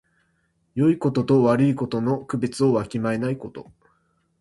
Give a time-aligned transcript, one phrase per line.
[0.73, 3.71] よいことと悪いことの区別をわきまえないこと。